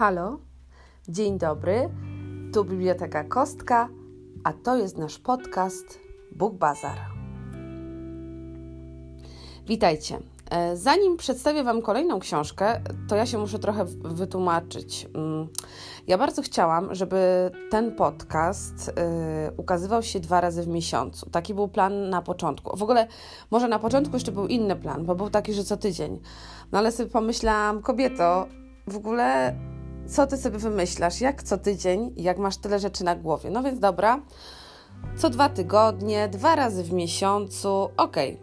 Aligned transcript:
Halo, 0.00 0.38
dzień 1.08 1.38
dobry, 1.38 1.90
tu 2.52 2.64
Biblioteka 2.64 3.24
Kostka, 3.24 3.88
a 4.44 4.52
to 4.52 4.76
jest 4.76 4.98
nasz 4.98 5.18
podcast 5.18 6.00
Book 6.32 6.54
Bazar. 6.54 6.98
Witajcie. 9.66 10.18
E, 10.50 10.76
zanim 10.76 11.16
przedstawię 11.16 11.64
Wam 11.64 11.82
kolejną 11.82 12.18
książkę, 12.18 12.80
to 13.08 13.16
ja 13.16 13.26
się 13.26 13.38
muszę 13.38 13.58
trochę 13.58 13.84
wytłumaczyć. 14.04 15.08
Mm, 15.14 15.48
ja 16.06 16.18
bardzo 16.18 16.42
chciałam, 16.42 16.94
żeby 16.94 17.50
ten 17.70 17.94
podcast 17.94 18.88
y, 18.88 18.92
ukazywał 19.56 20.02
się 20.02 20.20
dwa 20.20 20.40
razy 20.40 20.62
w 20.62 20.68
miesiącu. 20.68 21.30
Taki 21.30 21.54
był 21.54 21.68
plan 21.68 22.10
na 22.10 22.22
początku. 22.22 22.76
W 22.76 22.82
ogóle, 22.82 23.06
może 23.50 23.68
na 23.68 23.78
początku 23.78 24.16
jeszcze 24.16 24.32
był 24.32 24.46
inny 24.46 24.76
plan, 24.76 25.04
bo 25.04 25.14
był 25.14 25.30
taki, 25.30 25.52
że 25.52 25.64
co 25.64 25.76
tydzień. 25.76 26.20
No 26.72 26.78
ale 26.78 26.92
sobie 26.92 27.10
pomyślałam, 27.10 27.82
kobieto, 27.82 28.46
w 28.86 28.96
ogóle 28.96 29.54
co 30.06 30.26
ty 30.26 30.36
sobie 30.36 30.58
wymyślasz, 30.58 31.20
jak 31.20 31.42
co 31.42 31.58
tydzień, 31.58 32.14
jak 32.16 32.38
masz 32.38 32.56
tyle 32.56 32.78
rzeczy 32.78 33.04
na 33.04 33.16
głowie. 33.16 33.50
No 33.50 33.62
więc 33.62 33.80
dobra, 33.80 34.22
co 35.16 35.30
dwa 35.30 35.48
tygodnie, 35.48 36.28
dwa 36.28 36.56
razy 36.56 36.84
w 36.84 36.92
miesiącu. 36.92 37.88
Okay. 37.96 38.36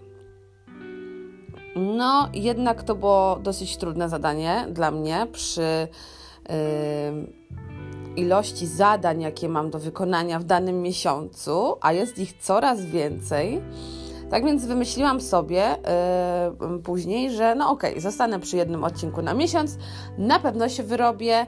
No, 1.76 2.30
jednak 2.34 2.84
to 2.84 2.96
było 2.96 3.40
dosyć 3.44 3.78
trudne 3.78 4.10
zadanie 4.10 4.68
dla 4.72 4.92
mnie 4.92 5.28
przy 5.32 5.88
yy, 6.50 6.54
ilości 8.16 8.68
zadań, 8.68 9.22
jakie 9.22 9.50
mam 9.50 9.70
do 9.70 9.80
wykonania 9.80 10.40
w 10.40 10.44
danym 10.44 10.82
miesiącu, 10.82 11.76
a 11.82 11.94
jest 11.94 12.18
ich 12.18 12.34
coraz 12.34 12.86
więcej. 12.86 13.62
Tak 14.30 14.46
więc 14.46 14.66
wymyśliłam 14.66 15.22
sobie 15.22 15.78
yy, 16.72 16.80
później, 16.80 17.32
że 17.32 17.56
no 17.56 17.72
okej, 17.72 17.90
okay, 17.90 18.02
zostanę 18.02 18.40
przy 18.40 18.58
jednym 18.58 18.84
odcinku 18.84 19.22
na 19.22 19.34
miesiąc, 19.34 19.78
na 20.18 20.40
pewno 20.40 20.70
się 20.70 20.84
wyrobię. 20.84 21.48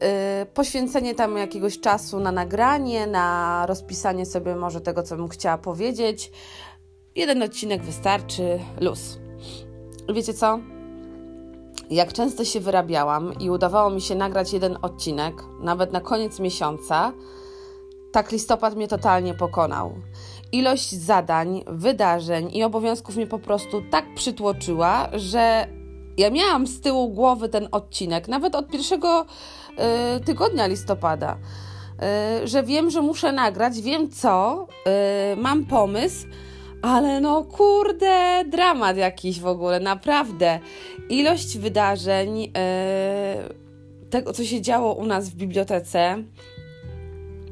Yy, 0.00 0.46
poświęcenie 0.54 1.14
tam 1.14 1.36
jakiegoś 1.36 1.80
czasu 1.80 2.20
na 2.20 2.32
nagranie, 2.32 3.06
na 3.06 3.66
rozpisanie 3.66 4.26
sobie 4.26 4.56
może 4.56 4.80
tego, 4.80 5.02
co 5.02 5.16
bym 5.16 5.28
chciała 5.28 5.58
powiedzieć. 5.58 6.32
Jeden 7.14 7.42
odcinek 7.42 7.82
wystarczy, 7.82 8.60
luz. 8.80 9.18
Wiecie 10.14 10.34
co? 10.34 10.58
Jak 11.90 12.12
często 12.12 12.44
się 12.44 12.60
wyrabiałam 12.60 13.32
i 13.40 13.50
udawało 13.50 13.90
mi 13.90 14.00
się 14.00 14.14
nagrać 14.14 14.52
jeden 14.52 14.78
odcinek, 14.82 15.34
nawet 15.60 15.92
na 15.92 16.00
koniec 16.00 16.40
miesiąca, 16.40 17.12
tak 18.12 18.32
listopad 18.32 18.76
mnie 18.76 18.88
totalnie 18.88 19.34
pokonał. 19.34 19.94
Ilość 20.52 20.90
zadań, 20.92 21.64
wydarzeń 21.66 22.50
i 22.56 22.64
obowiązków 22.64 23.16
mnie 23.16 23.26
po 23.26 23.38
prostu 23.38 23.82
tak 23.90 24.14
przytłoczyła, 24.14 25.08
że 25.12 25.66
ja 26.16 26.30
miałam 26.30 26.66
z 26.66 26.80
tyłu 26.80 27.08
głowy 27.08 27.48
ten 27.48 27.68
odcinek, 27.72 28.28
nawet 28.28 28.54
od 28.54 28.68
pierwszego 28.68 29.26
y, 30.16 30.20
tygodnia 30.20 30.66
listopada, 30.66 31.38
y, 32.42 32.48
że 32.48 32.62
wiem, 32.62 32.90
że 32.90 33.02
muszę 33.02 33.32
nagrać, 33.32 33.80
wiem 33.80 34.10
co, 34.10 34.66
y, 35.32 35.36
mam 35.36 35.64
pomysł, 35.64 36.26
ale 36.82 37.20
no 37.20 37.44
kurde, 37.44 38.44
dramat 38.46 38.96
jakiś 38.96 39.40
w 39.40 39.46
ogóle, 39.46 39.80
naprawdę. 39.80 40.58
Ilość 41.08 41.58
wydarzeń, 41.58 42.52
tego 44.10 44.32
co 44.32 44.44
się 44.44 44.60
działo 44.60 44.92
u 44.92 45.06
nas 45.06 45.28
w 45.28 45.34
bibliotece, 45.34 46.24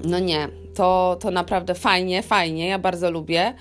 no 0.04 0.18
nie, 0.18 0.48
to, 0.74 1.16
to 1.20 1.30
naprawdę 1.30 1.74
fajnie, 1.74 2.22
fajnie, 2.22 2.68
ja 2.68 2.78
bardzo 2.78 3.10
lubię 3.10 3.54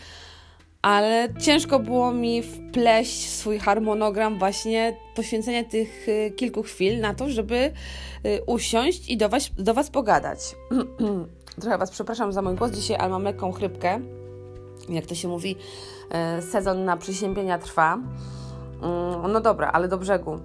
ale 0.82 1.28
ciężko 1.40 1.80
było 1.80 2.12
mi 2.12 2.44
wpleść 2.44 3.30
swój 3.30 3.60
harmonogram 3.60 4.40
właśnie 4.40 4.98
poświęcenia 5.16 5.64
tych 5.64 6.08
y, 6.08 6.34
kilku 6.36 6.64
chwil 6.64 7.00
na 7.00 7.14
to, 7.14 7.30
żeby 7.30 7.56
y, 8.26 8.42
usiąść 8.46 9.10
i 9.10 9.18
do 9.18 9.30
Was, 9.30 9.50
do 9.58 9.74
was 9.74 9.90
pogadać. 9.90 10.56
Trochę 11.62 11.78
Was 11.78 11.92
przepraszam 11.92 12.34
za 12.34 12.42
mój 12.42 12.56
głos 12.56 12.72
dzisiaj, 12.72 12.98
ale 13.00 13.10
mam 13.10 13.24
lekką 13.24 13.52
chrypkę. 13.52 14.00
Jak 14.90 15.06
to 15.06 15.16
się 15.16 15.28
mówi, 15.28 15.56
y, 16.40 16.42
sezon 16.42 16.86
na 16.86 16.98
przysiębienia 16.98 17.58
trwa. 17.58 17.94
Mm, 17.94 19.32
no 19.32 19.42
dobra, 19.42 19.72
ale 19.72 19.88
do 19.88 19.98
brzegu. 19.98 20.40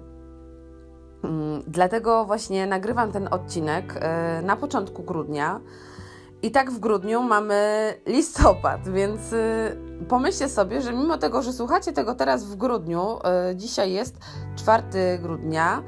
Mm, 1.23 1.63
dlatego 1.67 2.25
właśnie 2.25 2.67
nagrywam 2.67 3.11
ten 3.11 3.27
odcinek 3.31 3.99
na 4.43 4.55
początku 4.55 5.03
grudnia. 5.03 5.59
I 6.41 6.51
tak 6.51 6.71
w 6.71 6.79
grudniu 6.79 7.23
mamy 7.23 7.93
listopad, 8.05 8.89
więc 8.89 9.33
y, 9.33 9.77
pomyślcie 10.09 10.49
sobie, 10.49 10.81
że 10.81 10.93
mimo 10.93 11.17
tego, 11.17 11.41
że 11.41 11.53
słuchacie 11.53 11.93
tego 11.93 12.15
teraz 12.15 12.45
w 12.45 12.55
grudniu, 12.55 13.19
y, 13.51 13.55
dzisiaj 13.55 13.91
jest 13.91 14.15
4 14.55 14.83
grudnia, 15.21 15.83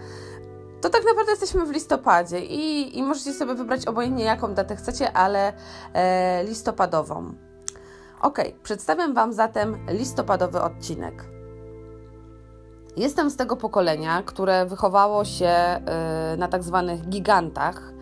to 0.82 0.90
tak 0.90 1.04
naprawdę 1.06 1.32
jesteśmy 1.32 1.66
w 1.66 1.72
listopadzie 1.72 2.46
i, 2.46 2.98
i 2.98 3.04
możecie 3.04 3.34
sobie 3.34 3.56
wybrać 3.56 3.86
obojętnie 3.86 4.24
jaką 4.24 4.54
datę 4.54 4.76
chcecie, 4.76 5.14
ale 5.14 5.54
e, 5.94 6.44
listopadową. 6.44 7.34
Ok, 8.22 8.40
przedstawiam 8.64 9.14
Wam 9.14 9.34
zatem 9.34 9.78
listopadowy 9.90 10.62
odcinek. 10.62 11.26
Jestem 12.98 13.30
z 13.30 13.36
tego 13.36 13.56
pokolenia, 13.56 14.24
które 14.26 14.66
wychowało 14.66 15.26
się 15.26 15.82
y, 16.34 16.38
na 16.38 16.48
tak 16.48 16.64
zwanych 16.64 17.10
gigantach, 17.10 17.94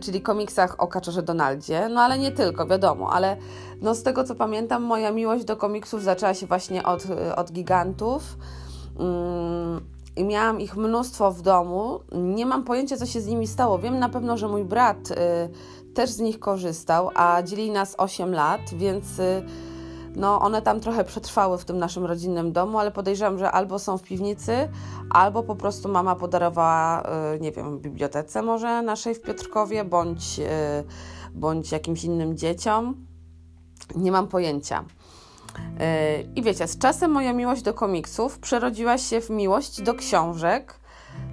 czyli 0.00 0.22
komiksach 0.22 0.74
o 0.78 0.86
kaczorze 0.86 1.22
Donaldzie, 1.22 1.88
no 1.88 2.00
ale 2.00 2.18
nie 2.18 2.32
tylko, 2.32 2.66
wiadomo, 2.66 3.12
ale 3.12 3.36
no 3.82 3.94
z 3.94 4.02
tego 4.02 4.24
co 4.24 4.34
pamiętam, 4.34 4.82
moja 4.82 5.12
miłość 5.12 5.44
do 5.44 5.56
komiksów 5.56 6.02
zaczęła 6.02 6.34
się 6.34 6.46
właśnie 6.46 6.82
od, 6.82 7.04
y, 7.04 7.36
od 7.36 7.52
gigantów. 7.52 8.36
Mm, 8.98 9.80
I 10.16 10.24
miałam 10.24 10.60
ich 10.60 10.76
mnóstwo 10.76 11.32
w 11.32 11.42
domu. 11.42 12.00
Nie 12.12 12.46
mam 12.46 12.64
pojęcia, 12.64 12.96
co 12.96 13.06
się 13.06 13.20
z 13.20 13.26
nimi 13.26 13.46
stało. 13.46 13.78
Wiem 13.78 13.98
na 13.98 14.08
pewno, 14.08 14.36
że 14.36 14.48
mój 14.48 14.64
brat 14.64 15.10
y, 15.10 15.14
też 15.94 16.10
z 16.10 16.18
nich 16.18 16.38
korzystał, 16.38 17.10
a 17.14 17.42
dzieli 17.42 17.70
nas 17.70 17.94
8 17.98 18.34
lat, 18.34 18.60
więc 18.72 19.18
y, 19.18 19.42
no 20.16 20.40
one 20.40 20.62
tam 20.62 20.80
trochę 20.80 21.04
przetrwały 21.04 21.58
w 21.58 21.64
tym 21.64 21.78
naszym 21.78 22.04
rodzinnym 22.04 22.52
domu, 22.52 22.78
ale 22.78 22.90
podejrzewam, 22.90 23.38
że 23.38 23.50
albo 23.50 23.78
są 23.78 23.98
w 23.98 24.02
piwnicy, 24.02 24.68
albo 25.10 25.42
po 25.42 25.56
prostu 25.56 25.88
mama 25.88 26.16
podarowała, 26.16 27.02
y, 27.34 27.40
nie 27.40 27.52
wiem, 27.52 27.78
bibliotece 27.78 28.42
może 28.42 28.82
naszej 28.82 29.14
w 29.14 29.22
Piotrkowie, 29.22 29.84
bądź, 29.84 30.38
y, 30.38 30.44
bądź 31.34 31.72
jakimś 31.72 32.04
innym 32.04 32.36
dzieciom. 32.36 33.06
Nie 33.94 34.12
mam 34.12 34.28
pojęcia. 34.28 34.84
Y, 35.60 36.28
I 36.36 36.42
wiecie, 36.42 36.66
z 36.66 36.78
czasem 36.78 37.10
moja 37.10 37.32
miłość 37.32 37.62
do 37.62 37.74
komiksów 37.74 38.38
przerodziła 38.38 38.98
się 38.98 39.20
w 39.20 39.30
miłość 39.30 39.82
do 39.82 39.94
książek, 39.94 40.80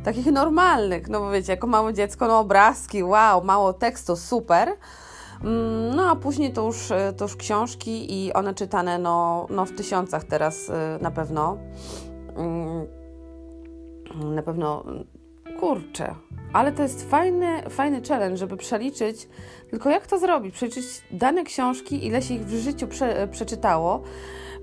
takich 0.03 0.25
normalnych, 0.25 1.09
no 1.09 1.19
bo 1.19 1.31
wiecie, 1.31 1.51
jako 1.51 1.67
małe 1.67 1.93
dziecko, 1.93 2.27
no 2.27 2.39
obrazki, 2.39 3.03
wow, 3.03 3.43
mało 3.43 3.73
tekstu, 3.73 4.16
super, 4.16 4.77
no 5.95 6.09
a 6.09 6.15
później 6.15 6.53
to 6.53 6.65
już, 6.65 6.91
e, 6.91 7.13
to 7.13 7.25
już 7.25 7.35
książki 7.35 8.25
i 8.25 8.33
one 8.33 8.53
czytane 8.53 8.99
no, 8.99 9.47
no 9.49 9.65
w 9.65 9.71
tysiącach 9.71 10.23
teraz 10.23 10.69
e, 10.69 10.99
na 11.01 11.11
pewno. 11.11 11.57
Mm, 12.35 12.87
na 14.35 14.41
pewno 14.41 14.83
kurczę, 15.59 16.15
ale 16.53 16.71
to 16.71 16.83
jest 16.83 17.09
fajny, 17.09 17.69
fajny 17.69 18.01
challenge, 18.01 18.37
żeby 18.37 18.57
przeliczyć, 18.57 19.27
tylko 19.69 19.89
jak 19.89 20.07
to 20.07 20.19
zrobić? 20.19 20.55
Przeliczyć 20.55 20.85
dane 21.11 21.43
książki, 21.43 22.05
ile 22.05 22.21
się 22.21 22.33
ich 22.33 22.45
w 22.45 22.55
życiu 22.55 22.87
prze, 22.87 23.27
przeczytało, 23.31 24.03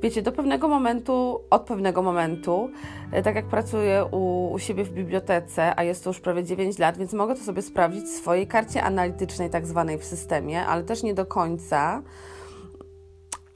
wiecie, 0.03 0.23
do 0.23 0.33
pewnego 0.33 0.69
momentu, 0.69 1.41
od 1.51 1.63
pewnego 1.63 2.03
momentu, 2.03 2.71
e, 3.13 3.23
tak 3.23 3.35
jak 3.35 3.47
pracuję 3.47 4.05
u, 4.11 4.53
u 4.53 4.59
siebie 4.59 4.85
w 4.85 4.93
bibliotece, 4.93 5.79
a 5.79 5.83
jest 5.83 6.05
to 6.05 6.11
już 6.11 6.21
prawie 6.21 6.45
9 6.45 6.79
lat, 6.79 6.99
więc 6.99 7.13
mogę 7.13 7.35
to 7.35 7.41
sobie 7.41 7.63
sprawdzić 7.63 8.05
w 8.05 8.09
swojej 8.09 8.47
karcie 8.47 8.83
analitycznej, 8.83 9.51
tak 9.51 9.67
zwanej 9.67 9.99
w 9.99 10.05
systemie, 10.05 10.67
ale 10.67 10.83
też 10.83 11.03
nie 11.03 11.15
do 11.15 11.27
końca 11.27 12.03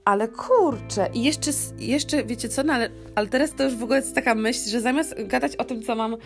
ale 0.09 0.29
kurczę, 0.29 1.09
i 1.15 1.23
jeszcze, 1.23 1.51
jeszcze 1.79 2.25
wiecie 2.25 2.49
co, 2.49 2.63
no 2.63 2.73
ale, 2.73 2.91
ale 3.15 3.27
teraz 3.27 3.55
to 3.55 3.65
już 3.65 3.77
w 3.77 3.83
ogóle 3.83 3.99
jest 3.99 4.15
taka 4.15 4.35
myśl, 4.35 4.71
że 4.71 4.81
zamiast 4.81 5.15
gadać 5.27 5.57
o 5.57 5.65
tym, 5.65 5.83
co 5.83 5.95
mam 5.95 6.17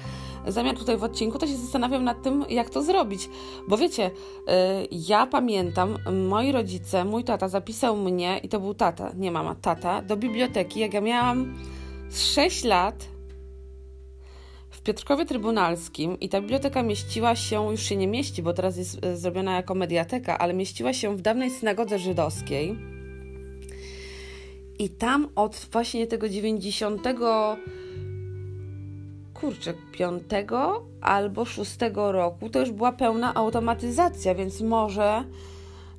zamiar 0.47 0.77
tutaj 0.77 0.97
w 0.97 1.05
odcinku, 1.05 1.39
to 1.39 1.47
się 1.47 1.57
zastanawiam 1.57 2.05
nad 2.05 2.23
tym, 2.23 2.45
jak 2.49 2.71
to 2.71 2.83
zrobić. 2.83 3.29
Bo 3.69 3.77
wiecie, 3.77 4.03
yy, 4.03 4.53
ja 4.91 5.27
pamiętam, 5.27 5.97
moi 6.29 6.53
rodzice, 6.53 7.05
mój 7.05 7.25
tata 7.25 7.49
zapisał 7.49 7.97
mnie, 7.97 8.41
i 8.43 8.49
to 8.49 8.61
był 8.61 8.75
tata, 8.75 9.13
nie 9.17 9.31
mama, 9.31 9.55
tata, 9.55 10.03
do 10.03 10.17
biblioteki, 10.17 10.81
jak 10.81 10.95
ja 10.95 11.01
miałam 11.01 11.55
6 12.11 12.65
lat 12.65 13.09
w 14.71 14.83
Piotrkowie 14.83 15.27
Trybunalskim 15.27 16.21
i 16.21 16.29
ta 16.29 16.41
biblioteka 16.41 16.83
mieściła 16.83 17.37
się, 17.37 17.71
już 17.71 17.83
się 17.83 17.97
nie 17.97 18.09
mieści, 18.09 18.43
bo 18.43 18.53
teraz 18.53 18.77
jest 18.77 19.05
y, 19.05 19.17
zrobiona 19.17 19.57
jako 19.57 19.75
mediateka, 19.75 20.39
ale 20.39 20.55
mieściła 20.55 20.93
się 20.93 21.17
w 21.17 21.21
dawnej 21.21 21.51
synagodze 21.51 21.99
żydowskiej 21.99 22.92
i 24.79 24.89
tam 24.89 25.29
od 25.37 25.67
właśnie 25.73 26.07
tego 26.07 26.29
90 26.29 27.03
kurczę, 29.35 29.75
5 29.93 30.23
albo 31.01 31.45
6 31.45 31.77
roku 31.95 32.51
to 32.51 32.61
już 32.61 32.71
była 32.71 32.93
pełna 32.93 33.35
automatyzacja, 33.35 34.35
więc 34.35 34.61
może 34.61 35.25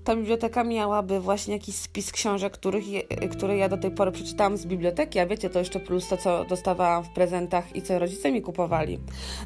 ta 0.04 0.16
biblioteka 0.16 0.64
miałaby 0.64 1.20
właśnie 1.20 1.54
jakiś 1.54 1.75
spis 1.75 2.12
książek, 2.12 2.54
których 2.54 2.84
które 3.31 3.58
ja 3.58 3.70
do 3.70 3.78
tej 3.78 3.92
pory 3.92 4.12
przeczytałam 4.12 4.58
z 4.58 4.66
biblioteki, 4.66 5.20
a 5.20 5.25
wiecie, 5.25 5.50
to 5.50 5.60
jeszcze 5.60 5.80
plus 5.80 6.08
to, 6.08 6.18
co 6.18 6.46
dostawałam 6.46 7.04
w 7.04 7.10
prezentach 7.10 7.75
i 7.75 7.81
co 7.81 8.00
rodzice 8.00 8.31
mi 8.31 8.42
kupowali. 8.42 9.00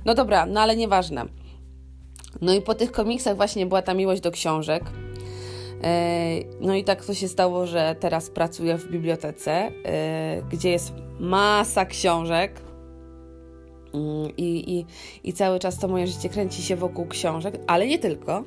No 0.06 0.16
dobra, 0.16 0.46
no 0.46 0.62
ale 0.62 0.76
nieważne. 0.76 1.26
No 2.42 2.54
i 2.54 2.62
po 2.62 2.76
tych 2.76 2.92
komiksach 2.92 3.36
właśnie 3.36 3.66
była 3.66 3.82
ta 3.82 3.94
miłość 3.94 4.22
do 4.22 4.32
książek. 4.32 4.84
E, 5.84 6.40
no 6.62 6.76
i 6.76 6.84
tak 6.84 7.06
to 7.06 7.14
się 7.14 7.28
stało, 7.28 7.68
że 7.68 7.96
teraz 8.00 8.30
pracuję 8.30 8.78
w 8.78 8.92
bibliotece, 8.92 9.52
e, 9.52 10.42
gdzie 10.52 10.70
jest 10.70 10.94
masa 11.20 11.86
książek. 11.86 12.62
Mm, 13.94 14.38
I, 14.38 14.78
i, 14.78 14.86
I 15.30 15.34
cały 15.34 15.60
czas 15.60 15.80
to 15.80 15.88
moje 15.88 16.08
życie 16.08 16.30
kręci 16.30 16.64
się 16.64 16.76
wokół 16.76 17.08
książek, 17.08 17.60
ale 17.68 17.88
nie 17.88 18.00
tylko. 18.00 18.44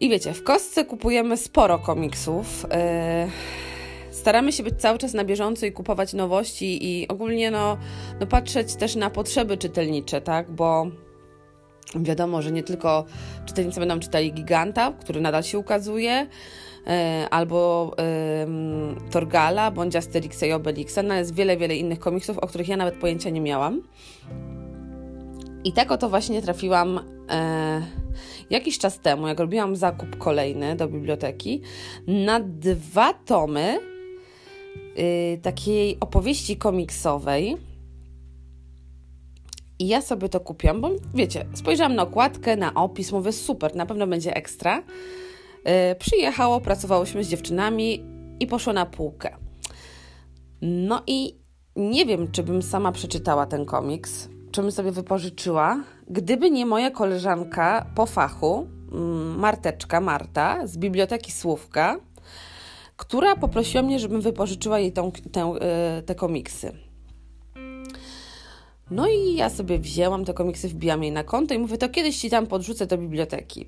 I 0.00 0.08
wiecie, 0.08 0.32
w 0.32 0.44
kostce 0.44 0.84
kupujemy 0.84 1.36
sporo 1.36 1.78
komiksów. 1.78 2.66
E, 2.70 3.28
staramy 4.10 4.52
się 4.52 4.62
być 4.62 4.80
cały 4.80 4.98
czas 4.98 5.14
na 5.14 5.24
bieżąco 5.24 5.66
i 5.66 5.72
kupować 5.72 6.12
nowości 6.14 6.86
i 6.86 7.08
ogólnie 7.08 7.50
no, 7.50 7.78
no 8.20 8.26
patrzeć 8.26 8.74
też 8.74 8.96
na 8.96 9.10
potrzeby 9.10 9.56
czytelnicze, 9.56 10.20
tak? 10.20 10.50
Bo 10.50 10.86
wiadomo, 11.94 12.42
że 12.42 12.52
nie 12.52 12.62
tylko 12.62 13.04
czytelnicy 13.46 13.80
będą 13.80 14.00
czytali 14.00 14.32
Giganta, 14.32 14.92
który 15.00 15.20
nadal 15.20 15.42
się 15.42 15.58
ukazuje, 15.58 16.26
e, 16.86 17.26
albo 17.30 17.96
Torgala, 19.10 19.70
bądź 19.70 19.96
Asterixa 19.96 20.46
i 20.46 20.52
Obelixa, 20.52 20.98
no 21.04 21.14
jest 21.14 21.34
wiele, 21.34 21.56
wiele 21.56 21.76
innych 21.76 21.98
komiksów, 21.98 22.38
o 22.38 22.46
których 22.46 22.68
ja 22.68 22.76
nawet 22.76 22.94
pojęcia 22.94 23.30
nie 23.30 23.40
miałam. 23.40 23.82
I 25.64 25.72
tak 25.72 25.92
oto 25.92 26.08
właśnie 26.08 26.42
trafiłam 26.42 27.00
e, 27.30 27.82
jakiś 28.50 28.78
czas 28.78 28.98
temu, 29.00 29.28
jak 29.28 29.40
robiłam 29.40 29.76
zakup 29.76 30.18
kolejny 30.18 30.76
do 30.76 30.88
biblioteki, 30.88 31.62
na 32.06 32.40
dwa 32.40 33.14
tomy 33.14 33.78
y, 34.98 35.38
takiej 35.42 35.96
opowieści 36.00 36.56
komiksowej. 36.56 37.56
I 39.78 39.88
ja 39.88 40.02
sobie 40.02 40.28
to 40.28 40.40
kupiłam, 40.40 40.80
bo 40.80 40.90
wiecie, 41.14 41.46
spojrzałam 41.54 41.94
na 41.94 42.02
okładkę, 42.02 42.56
na 42.56 42.74
opis, 42.74 43.12
mówię 43.12 43.32
super, 43.32 43.76
na 43.76 43.86
pewno 43.86 44.06
będzie 44.06 44.36
ekstra. 44.36 44.82
Y, 45.92 45.94
przyjechało, 45.94 46.60
pracowałyśmy 46.60 47.24
z 47.24 47.28
dziewczynami 47.28 48.04
i 48.40 48.46
poszło 48.46 48.72
na 48.72 48.86
półkę. 48.86 49.36
No 50.62 51.02
i 51.06 51.38
nie 51.76 52.06
wiem, 52.06 52.30
czy 52.30 52.42
bym 52.42 52.62
sama 52.62 52.92
przeczytała 52.92 53.46
ten 53.46 53.64
komiks, 53.64 54.28
czy 54.50 54.62
bym 54.62 54.72
sobie 54.72 54.92
wypożyczyła, 54.92 55.84
gdyby 56.10 56.50
nie 56.50 56.66
moja 56.66 56.90
koleżanka 56.90 57.86
po 57.94 58.06
fachu, 58.06 58.66
mm, 58.92 59.38
Marteczka, 59.38 60.00
Marta, 60.00 60.66
z 60.66 60.78
biblioteki 60.78 61.32
Słówka, 61.32 62.00
która 62.96 63.36
poprosiła 63.36 63.82
mnie, 63.82 63.98
żebym 63.98 64.20
wypożyczyła 64.20 64.78
jej 64.78 64.92
tą, 64.92 65.12
tę, 65.32 65.54
e, 65.60 66.02
te 66.02 66.14
komiksy. 66.14 66.87
No 68.90 69.08
i 69.08 69.34
ja 69.34 69.50
sobie 69.50 69.78
wzięłam 69.78 70.24
te 70.24 70.34
komiksy, 70.34 70.68
wbijam 70.68 71.02
jej 71.02 71.12
na 71.12 71.24
konto 71.24 71.54
i 71.54 71.58
mówię, 71.58 71.78
to 71.78 71.88
kiedyś 71.88 72.16
ci 72.16 72.30
tam 72.30 72.46
podrzucę 72.46 72.86
do 72.86 72.98
biblioteki. 72.98 73.66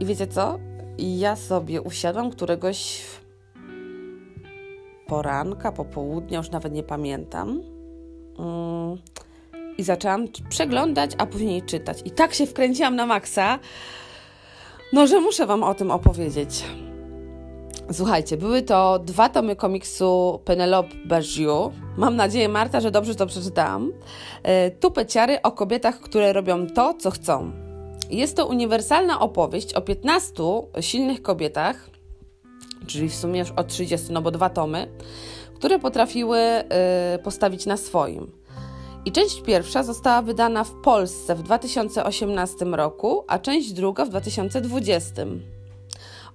I 0.00 0.04
wiecie 0.04 0.26
co? 0.26 0.58
Ja 0.98 1.36
sobie 1.36 1.82
usiadłam 1.82 2.30
któregoś 2.30 3.02
poranka, 5.06 5.72
popołudnia, 5.72 6.38
już 6.38 6.50
nawet 6.50 6.72
nie 6.72 6.82
pamiętam. 6.82 7.62
Mm, 8.38 8.98
I 9.78 9.82
zaczęłam 9.82 10.28
przeglądać, 10.48 11.10
a 11.18 11.26
później 11.26 11.62
czytać. 11.62 12.02
I 12.04 12.10
tak 12.10 12.34
się 12.34 12.46
wkręciłam 12.46 12.96
na 12.96 13.06
maksa, 13.06 13.58
no 14.92 15.06
że 15.06 15.20
muszę 15.20 15.46
Wam 15.46 15.62
o 15.62 15.74
tym 15.74 15.90
opowiedzieć. 15.90 16.64
Słuchajcie, 17.92 18.36
były 18.36 18.62
to 18.62 18.98
dwa 18.98 19.28
tomy 19.28 19.56
komiksu 19.56 20.40
Penelope 20.44 20.94
Bergiu. 21.04 21.72
Mam 21.96 22.16
nadzieję, 22.16 22.48
Marta, 22.48 22.80
że 22.80 22.90
dobrze 22.90 23.14
to 23.14 23.26
przeczytałam. 23.26 23.92
E, 24.42 24.70
Tupeciary 24.70 25.42
o 25.42 25.52
kobietach, 25.52 26.00
które 26.00 26.32
robią 26.32 26.66
to, 26.66 26.94
co 26.94 27.10
chcą. 27.10 27.52
Jest 28.10 28.36
to 28.36 28.46
uniwersalna 28.46 29.20
opowieść 29.20 29.74
o 29.74 29.80
15 29.80 30.32
silnych 30.80 31.22
kobietach, 31.22 31.90
czyli 32.86 33.08
w 33.08 33.14
sumie 33.14 33.40
już 33.40 33.50
o 33.50 33.64
30, 33.64 34.12
no 34.12 34.22
bo 34.22 34.30
dwa 34.30 34.50
tomy, 34.50 34.88
które 35.54 35.78
potrafiły 35.78 36.38
e, 36.38 37.18
postawić 37.24 37.66
na 37.66 37.76
swoim. 37.76 38.32
I 39.04 39.12
część 39.12 39.42
pierwsza 39.42 39.82
została 39.82 40.22
wydana 40.22 40.64
w 40.64 40.72
Polsce 40.82 41.34
w 41.34 41.42
2018 41.42 42.64
roku, 42.64 43.24
a 43.28 43.38
część 43.38 43.72
druga 43.72 44.04
w 44.04 44.08
2020. 44.08 45.24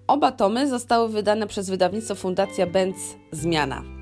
Oba 0.10 0.32
tomy 0.32 0.68
zostały 0.68 1.10
wydane 1.10 1.48
przez 1.48 1.70
wydawnictwo 1.70 2.16
Fundacja 2.16 2.68
Benz 2.68 2.96
Zmiana. 3.32 3.99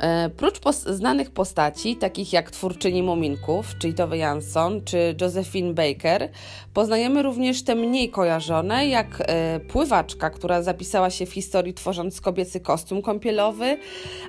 E, 0.00 0.30
prócz 0.30 0.58
pos 0.58 0.82
znanych 0.82 1.30
postaci, 1.30 1.96
takich 1.96 2.32
jak 2.32 2.50
twórczyni 2.50 3.02
Muminków, 3.02 3.78
czyli 3.78 3.94
Tove 3.94 4.18
Jansson 4.18 4.84
czy 4.84 5.16
Josephine 5.20 5.74
Baker, 5.74 6.28
poznajemy 6.74 7.22
również 7.22 7.62
te 7.62 7.74
mniej 7.74 8.10
kojarzone, 8.10 8.86
jak 8.86 9.22
e, 9.26 9.60
pływaczka, 9.60 10.30
która 10.30 10.62
zapisała 10.62 11.10
się 11.10 11.26
w 11.26 11.32
historii 11.32 11.74
tworząc 11.74 12.20
kobiecy 12.20 12.60
kostium 12.60 13.02
kąpielowy, 13.02 13.78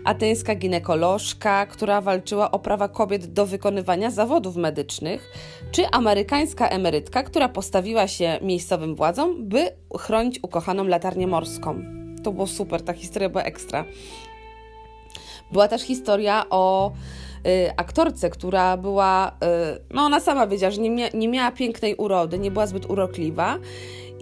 ateńska 0.06 0.56
ginekolożka, 0.56 1.65
która 1.65 2.01
walczyła 2.01 2.51
o 2.51 2.59
prawa 2.59 2.88
kobiet 2.88 3.33
do 3.33 3.45
wykonywania 3.45 4.12
zawodów 4.12 4.56
medycznych, 4.56 5.31
czy 5.71 5.88
amerykańska 5.88 6.69
emerytka, 6.69 7.23
która 7.23 7.50
postawiła 7.50 8.07
się 8.07 8.39
miejscowym 8.41 8.95
władzom, 8.95 9.47
by 9.50 9.69
chronić 10.00 10.39
ukochaną 10.44 10.83
latarnię 10.83 11.27
morską. 11.27 11.81
To 12.23 12.31
było 12.31 12.47
super, 12.47 12.81
ta 12.81 12.94
historia 12.94 13.29
była 13.29 13.44
ekstra. 13.44 13.85
Była 15.51 15.68
też 15.68 15.81
historia 15.81 16.45
o 16.50 16.92
y, 17.48 17.71
aktorce, 17.77 18.30
która 18.30 18.77
była, 18.77 19.31
y, 19.31 19.94
no 19.94 20.01
ona 20.01 20.19
sama 20.19 20.48
wiedziała, 20.48 20.71
że 20.71 20.81
nie, 20.81 20.89
mia 20.89 21.07
nie 21.13 21.27
miała 21.27 21.51
pięknej 21.51 21.95
urody, 21.95 22.39
nie 22.39 22.51
była 22.51 22.68
zbyt 22.68 22.89
urokliwa. 22.89 23.57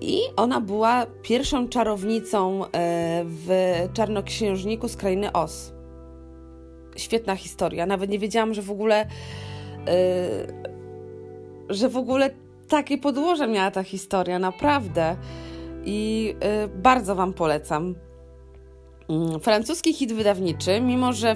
I 0.01 0.19
ona 0.35 0.61
była 0.61 1.05
pierwszą 1.21 1.67
czarownicą 1.67 2.65
y, 2.65 2.67
w 3.25 3.49
Czarnoksiężniku 3.93 4.87
z 4.87 4.95
krainy 4.95 5.31
Os. 5.31 5.73
Świetna 6.95 7.35
historia. 7.35 7.85
Nawet 7.85 8.09
nie 8.09 8.19
wiedziałam, 8.19 8.53
że 8.53 8.61
w 8.61 8.71
ogóle, 8.71 9.05
y, 9.05 9.09
że 11.69 11.89
w 11.89 11.97
ogóle 11.97 12.29
takie 12.67 12.97
podłoże 12.97 13.47
miała 13.47 13.71
ta 13.71 13.83
historia, 13.83 14.39
naprawdę. 14.39 15.15
I 15.85 16.35
y, 16.65 16.67
bardzo 16.67 17.15
Wam 17.15 17.33
polecam. 17.33 17.95
Mm, 19.09 19.39
francuski 19.39 19.93
hit 19.93 20.13
wydawniczy, 20.13 20.81
mimo 20.81 21.13
że 21.13 21.35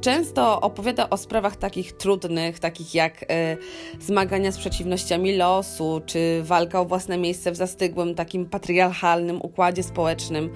często 0.00 0.60
opowiada 0.60 1.10
o 1.10 1.16
sprawach 1.16 1.56
takich 1.56 1.92
trudnych, 1.92 2.58
takich 2.58 2.94
jak 2.94 3.22
y, 3.22 3.26
zmagania 4.00 4.52
z 4.52 4.58
przeciwnościami 4.58 5.36
losu, 5.36 6.00
czy 6.06 6.42
walka 6.42 6.80
o 6.80 6.84
własne 6.84 7.18
miejsce 7.18 7.52
w 7.52 7.56
zastygłym, 7.56 8.14
takim 8.14 8.46
patriarchalnym 8.46 9.42
układzie 9.42 9.82
społecznym, 9.82 10.50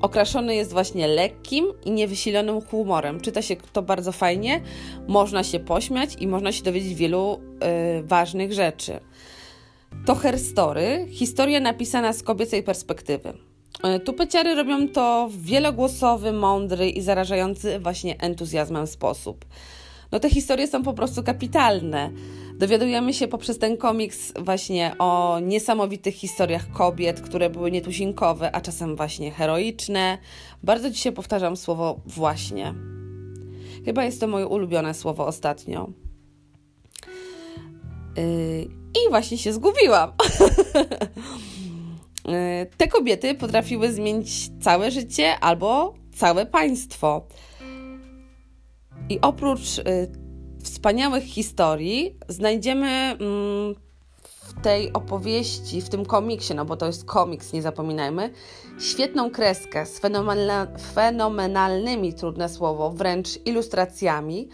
okraszony 0.00 0.54
jest 0.54 0.72
właśnie 0.72 1.08
lekkim 1.08 1.66
i 1.84 1.90
niewysilonym 1.90 2.60
humorem. 2.60 3.20
Czyta 3.20 3.42
się 3.42 3.56
to 3.72 3.82
bardzo 3.82 4.12
fajnie, 4.12 4.60
można 5.08 5.44
się 5.44 5.60
pośmiać 5.60 6.16
i 6.20 6.26
można 6.26 6.52
się 6.52 6.62
dowiedzieć 6.62 6.94
wielu 6.94 7.40
y, 7.98 8.02
ważnych 8.02 8.52
rzeczy. 8.52 9.00
To 10.06 10.14
Herstory, 10.14 11.06
historia 11.10 11.60
napisana 11.60 12.12
z 12.12 12.22
kobiecej 12.22 12.62
perspektywy. 12.62 13.51
E, 13.82 14.00
Tupeciary 14.00 14.54
robią 14.54 14.88
to 14.88 15.28
w 15.30 15.42
wielogłosowy, 15.42 16.32
mądry 16.32 16.90
i 16.90 17.02
zarażający 17.02 17.78
właśnie 17.78 18.20
entuzjazmem 18.20 18.86
sposób. 18.86 19.44
No 20.12 20.20
te 20.20 20.30
historie 20.30 20.66
są 20.66 20.82
po 20.82 20.92
prostu 20.92 21.22
kapitalne. 21.22 22.10
Dowiadujemy 22.58 23.14
się 23.14 23.28
poprzez 23.28 23.58
ten 23.58 23.76
komiks 23.76 24.32
właśnie 24.40 24.94
o 24.98 25.38
niesamowitych 25.42 26.14
historiach 26.14 26.72
kobiet, 26.72 27.20
które 27.20 27.50
były 27.50 27.70
nietuzinkowe, 27.70 28.52
a 28.56 28.60
czasem 28.60 28.96
właśnie 28.96 29.30
heroiczne. 29.30 30.18
Bardzo 30.62 30.90
dzisiaj 30.90 31.12
powtarzam 31.12 31.56
słowo 31.56 32.00
właśnie. 32.06 32.74
Chyba 33.84 34.04
jest 34.04 34.20
to 34.20 34.26
moje 34.26 34.46
ulubione 34.46 34.94
słowo 34.94 35.26
ostatnio. 35.26 35.88
Yy, 38.16 38.68
I 38.94 39.10
właśnie 39.10 39.38
się 39.38 39.52
zgubiłam. 39.52 40.12
Y, 42.28 42.66
te 42.76 42.88
kobiety 42.88 43.34
potrafiły 43.34 43.92
zmienić 43.92 44.50
całe 44.60 44.90
życie 44.90 45.38
albo 45.40 45.94
całe 46.14 46.46
państwo. 46.46 47.26
I 49.08 49.20
oprócz 49.20 49.78
y, 49.78 49.82
wspaniałych 50.62 51.24
historii 51.24 52.16
znajdziemy 52.28 52.88
mm, 52.88 53.74
w 54.42 54.62
tej 54.62 54.92
opowieści, 54.92 55.80
w 55.80 55.88
tym 55.88 56.04
komiksie, 56.04 56.54
no 56.54 56.64
bo 56.64 56.76
to 56.76 56.86
jest 56.86 57.04
komiks, 57.04 57.52
nie 57.52 57.62
zapominajmy, 57.62 58.30
świetną 58.80 59.30
kreskę 59.30 59.86
z 59.86 60.00
fenomenalnymi, 60.94 62.14
trudne 62.14 62.48
słowo, 62.48 62.90
wręcz 62.90 63.28
ilustracjami 63.46 64.48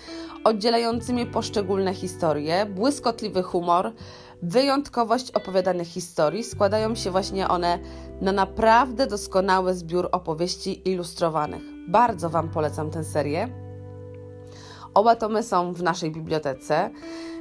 oddzielającymi 0.44 1.26
poszczególne 1.26 1.94
historie, 1.94 2.66
błyskotliwy 2.66 3.42
humor, 3.42 3.92
wyjątkowość 4.42 5.30
opowiadanych 5.30 5.88
historii 5.88 6.44
składają 6.44 6.94
się 6.94 7.10
właśnie 7.10 7.48
one 7.48 7.78
na 8.20 8.32
naprawdę 8.32 9.06
doskonały 9.06 9.74
zbiór 9.74 10.08
opowieści 10.12 10.90
ilustrowanych. 10.90 11.62
Bardzo 11.88 12.30
Wam 12.30 12.48
polecam 12.48 12.90
tę 12.90 13.04
serię. 13.04 13.48
Oba 14.94 15.16
tomy 15.16 15.42
są 15.42 15.72
w 15.72 15.82
naszej 15.82 16.10
bibliotece. 16.10 16.90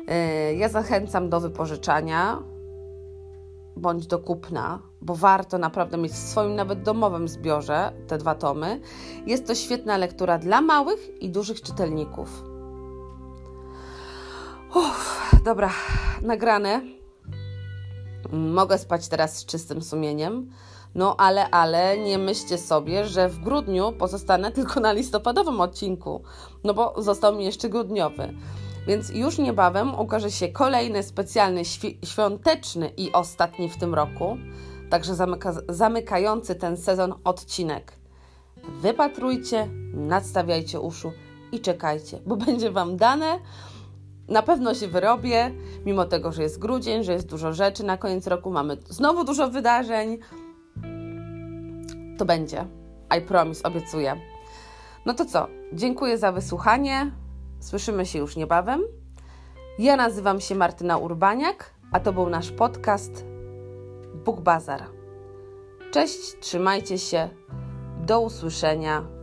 E, 0.08 0.54
ja 0.54 0.70
zachęcam 0.70 1.30
do 1.30 1.40
wypożyczania 1.40 2.44
bądź 3.76 4.08
do 4.08 4.20
kupna, 4.20 4.80
bo 5.02 5.16
warto 5.16 5.58
naprawdę 5.58 5.98
mieć 5.98 6.12
w 6.12 6.30
swoim 6.30 6.56
nawet 6.56 6.82
domowym 6.82 7.28
zbiorze 7.28 7.92
te 8.08 8.18
dwa 8.18 8.36
tomy. 8.36 8.80
Jest 9.26 9.48
to 9.48 9.56
świetna 9.56 9.98
lektura 9.98 10.38
dla 10.38 10.62
małych 10.62 11.22
i 11.22 11.30
dużych 11.30 11.62
czytelników. 11.62 12.44
Uff, 14.76 15.17
dobra, 15.48 15.70
nagrane. 16.22 16.82
Mogę 18.32 18.78
spać 18.78 19.08
teraz 19.08 19.38
z 19.38 19.46
czystym 19.46 19.82
sumieniem. 19.82 20.52
No 20.96 21.16
ale, 21.18 21.50
ale 21.50 21.98
nie 21.98 22.18
myślcie 22.18 22.58
sobie, 22.58 23.06
że 23.06 23.30
w 23.30 23.40
grudniu 23.40 23.92
pozostanę 23.92 24.52
tylko 24.52 24.80
na 24.80 24.92
listopadowym 24.92 25.62
odcinku, 25.62 26.24
no 26.64 26.74
bo 26.74 27.02
został 27.02 27.36
mi 27.36 27.46
jeszcze 27.46 27.70
grudniowy. 27.70 28.34
Więc 28.88 29.10
już 29.10 29.38
niebawem 29.38 30.00
ukaże 30.00 30.32
się 30.32 30.48
kolejny 30.48 31.04
specjalny 31.04 31.62
świąteczny 32.06 32.92
i 32.98 33.12
ostatni 33.12 33.70
w 33.70 33.78
tym 33.78 33.96
roku, 33.96 34.38
także 34.90 35.16
zamyka 35.16 35.54
zamykający 35.70 36.56
ten 36.56 36.78
sezon 36.78 37.14
odcinek. 37.24 37.94
Wypatrujcie, 38.82 39.68
nadstawiajcie 39.94 40.80
uszu 40.80 41.12
i 41.52 41.60
czekajcie, 41.60 42.20
bo 42.26 42.36
będzie 42.46 42.72
Wam 42.72 42.98
dane. 42.98 43.40
Na 44.28 44.42
pewno 44.42 44.74
się 44.74 44.88
wyrobię, 44.88 45.52
mimo 45.86 46.06
tego, 46.06 46.32
że 46.32 46.44
jest 46.44 46.60
grudzień, 46.60 47.04
że 47.04 47.14
jest 47.14 47.30
dużo 47.30 47.54
rzeczy. 47.54 47.84
Na 47.84 47.98
koniec 47.98 48.28
roku 48.28 48.52
mamy 48.52 48.78
znowu 48.90 49.24
dużo 49.24 49.50
wydarzeń. 49.50 50.18
To 52.18 52.26
będzie. 52.26 52.66
I 53.18 53.22
promise, 53.22 53.64
obiecuję. 53.64 54.22
No 55.06 55.14
to 55.14 55.26
co? 55.26 55.48
Dziękuję 55.74 56.18
za 56.18 56.32
wysłuchanie. 56.32 57.12
Słyszymy 57.60 58.06
się 58.06 58.20
już 58.20 58.36
niebawem. 58.36 58.82
Ja 59.80 59.96
nazywam 59.96 60.42
się 60.42 60.56
Martyna 60.56 60.98
Urbaniak, 60.98 61.74
a 61.92 62.00
to 62.00 62.14
był 62.14 62.30
nasz 62.30 62.52
podcast 62.52 63.26
Book 64.26 64.42
Bazar. 64.42 64.84
Cześć, 65.92 66.40
trzymajcie 66.40 66.98
się. 66.98 67.30
Do 68.06 68.22
usłyszenia 68.22 69.17